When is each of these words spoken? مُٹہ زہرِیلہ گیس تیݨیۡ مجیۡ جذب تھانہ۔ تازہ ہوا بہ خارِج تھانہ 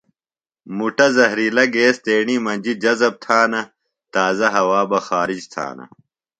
مُٹہ 0.77 1.07
زہرِیلہ 1.15 1.65
گیس 1.75 1.95
تیݨیۡ 2.03 2.43
مجیۡ 2.45 2.79
جذب 2.83 3.13
تھانہ۔ 3.23 3.61
تازہ 4.13 4.47
ہوا 4.55 4.81
بہ 4.89 4.99
خارِج 5.07 5.41
تھانہ 5.53 5.85